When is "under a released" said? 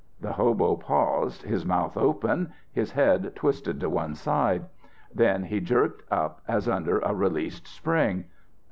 6.67-7.67